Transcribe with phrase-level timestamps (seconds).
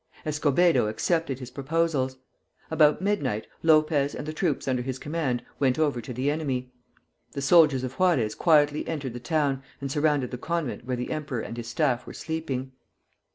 [0.25, 2.17] Escobedo accepted his proposals.
[2.71, 6.71] About midnight Lopez and the troops under his command went over to the enemy.
[7.33, 11.41] The soldiers of Juarez quietly entered the town, and surrounded the convent where the emperor
[11.41, 12.71] and his staff were sleeping.